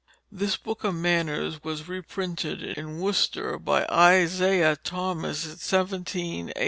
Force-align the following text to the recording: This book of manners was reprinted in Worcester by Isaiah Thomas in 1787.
This 0.31 0.57
book 0.57 0.83
of 0.83 0.95
manners 0.95 1.63
was 1.63 1.87
reprinted 1.87 2.63
in 2.63 2.97
Worcester 2.99 3.59
by 3.59 3.85
Isaiah 3.85 4.75
Thomas 4.75 5.43
in 5.45 5.51
1787. 5.51 6.51